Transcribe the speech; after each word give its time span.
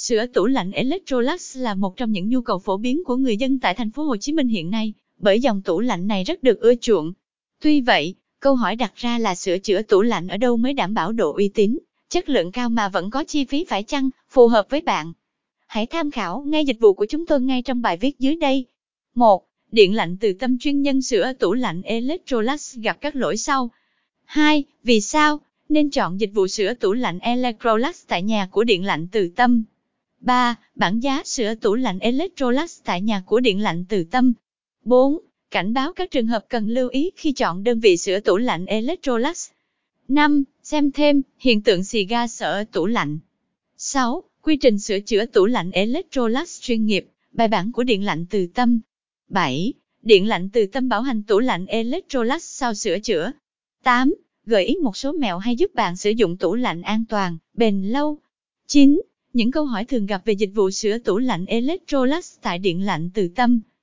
sửa 0.00 0.26
tủ 0.26 0.46
lạnh 0.46 0.72
Electrolux 0.72 1.56
là 1.56 1.74
một 1.74 1.96
trong 1.96 2.12
những 2.12 2.28
nhu 2.28 2.40
cầu 2.40 2.58
phổ 2.58 2.76
biến 2.76 3.04
của 3.04 3.16
người 3.16 3.36
dân 3.36 3.58
tại 3.58 3.74
thành 3.74 3.90
phố 3.90 4.02
Hồ 4.02 4.16
Chí 4.16 4.32
Minh 4.32 4.48
hiện 4.48 4.70
nay, 4.70 4.92
bởi 5.18 5.40
dòng 5.40 5.62
tủ 5.62 5.80
lạnh 5.80 6.06
này 6.06 6.24
rất 6.24 6.42
được 6.42 6.60
ưa 6.60 6.74
chuộng. 6.80 7.12
Tuy 7.62 7.80
vậy, 7.80 8.14
câu 8.40 8.54
hỏi 8.54 8.76
đặt 8.76 8.92
ra 8.96 9.18
là 9.18 9.34
sửa 9.34 9.58
chữa 9.58 9.82
tủ 9.82 10.02
lạnh 10.02 10.28
ở 10.28 10.36
đâu 10.36 10.56
mới 10.56 10.72
đảm 10.72 10.94
bảo 10.94 11.12
độ 11.12 11.32
uy 11.32 11.48
tín, 11.48 11.78
chất 12.08 12.28
lượng 12.28 12.52
cao 12.52 12.70
mà 12.70 12.88
vẫn 12.88 13.10
có 13.10 13.24
chi 13.24 13.44
phí 13.44 13.64
phải 13.68 13.82
chăng, 13.82 14.10
phù 14.30 14.48
hợp 14.48 14.66
với 14.70 14.80
bạn. 14.80 15.12
Hãy 15.66 15.86
tham 15.86 16.10
khảo 16.10 16.44
ngay 16.46 16.64
dịch 16.64 16.80
vụ 16.80 16.92
của 16.92 17.06
chúng 17.06 17.26
tôi 17.26 17.40
ngay 17.40 17.62
trong 17.62 17.82
bài 17.82 17.96
viết 17.96 18.18
dưới 18.18 18.36
đây. 18.36 18.66
1. 19.14 19.46
Điện 19.72 19.94
lạnh 19.94 20.16
từ 20.20 20.32
tâm 20.32 20.58
chuyên 20.58 20.82
nhân 20.82 21.02
sửa 21.02 21.32
tủ 21.32 21.52
lạnh 21.52 21.82
Electrolux 21.82 22.76
gặp 22.76 23.00
các 23.00 23.16
lỗi 23.16 23.36
sau. 23.36 23.70
2. 24.24 24.64
Vì 24.82 25.00
sao 25.00 25.40
nên 25.68 25.90
chọn 25.90 26.20
dịch 26.20 26.30
vụ 26.34 26.46
sửa 26.46 26.74
tủ 26.74 26.92
lạnh 26.92 27.18
Electrolux 27.18 28.06
tại 28.08 28.22
nhà 28.22 28.48
của 28.50 28.64
điện 28.64 28.84
lạnh 28.84 29.06
từ 29.12 29.28
tâm? 29.36 29.64
3. 30.20 30.56
Bảng 30.74 31.02
giá 31.02 31.22
sửa 31.24 31.54
tủ 31.54 31.74
lạnh 31.74 31.98
Electrolux 31.98 32.80
tại 32.84 33.00
nhà 33.00 33.22
của 33.26 33.40
điện 33.40 33.62
lạnh 33.62 33.84
từ 33.88 34.04
tâm. 34.04 34.32
4. 34.84 35.18
Cảnh 35.50 35.72
báo 35.72 35.92
các 35.92 36.10
trường 36.10 36.26
hợp 36.26 36.44
cần 36.48 36.68
lưu 36.68 36.88
ý 36.88 37.10
khi 37.16 37.32
chọn 37.32 37.64
đơn 37.64 37.80
vị 37.80 37.96
sửa 37.96 38.20
tủ 38.20 38.36
lạnh 38.36 38.66
Electrolux. 38.66 39.50
5. 40.08 40.44
Xem 40.62 40.92
thêm, 40.92 41.22
hiện 41.38 41.62
tượng 41.62 41.84
xì 41.84 42.04
ga 42.04 42.26
sở 42.26 42.64
tủ 42.64 42.86
lạnh. 42.86 43.18
6. 43.76 44.22
Quy 44.42 44.56
trình 44.56 44.78
sửa 44.78 45.00
chữa 45.00 45.26
tủ 45.26 45.46
lạnh 45.46 45.70
Electrolux 45.70 46.60
chuyên 46.60 46.86
nghiệp, 46.86 47.06
bài 47.32 47.48
bản 47.48 47.72
của 47.72 47.82
điện 47.82 48.04
lạnh 48.04 48.26
từ 48.30 48.46
tâm. 48.54 48.80
7. 49.28 49.72
Điện 50.02 50.28
lạnh 50.28 50.48
từ 50.52 50.66
tâm 50.66 50.88
bảo 50.88 51.02
hành 51.02 51.22
tủ 51.22 51.38
lạnh 51.38 51.66
Electrolux 51.66 52.42
sau 52.42 52.74
sửa 52.74 52.98
chữa. 52.98 53.32
8. 53.82 54.14
Gợi 54.46 54.64
ý 54.64 54.74
một 54.82 54.96
số 54.96 55.12
mẹo 55.12 55.38
hay 55.38 55.56
giúp 55.56 55.74
bạn 55.74 55.96
sử 55.96 56.10
dụng 56.10 56.36
tủ 56.36 56.54
lạnh 56.54 56.82
an 56.82 57.04
toàn, 57.08 57.38
bền 57.54 57.82
lâu. 57.82 58.18
9. 58.66 59.00
Những 59.32 59.50
câu 59.50 59.64
hỏi 59.64 59.84
thường 59.84 60.06
gặp 60.06 60.22
về 60.24 60.32
dịch 60.32 60.50
vụ 60.54 60.70
sửa 60.70 60.98
tủ 60.98 61.18
lạnh 61.18 61.46
Electrolux 61.46 62.34
tại 62.42 62.58
điện 62.58 62.86
lạnh 62.86 63.10
từ 63.14 63.28
tâm. 63.28 63.60